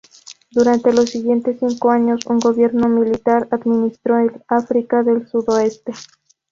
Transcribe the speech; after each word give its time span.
Durante 0.49 0.91
los 0.93 1.11
siguientes 1.11 1.57
cinco 1.59 1.91
años, 1.91 2.21
un 2.25 2.39
gobierno 2.39 2.89
militar 2.89 3.47
administró 3.51 4.17
el 4.17 4.31
África 4.47 5.03
del 5.03 5.27
Sudoeste. 5.27 5.93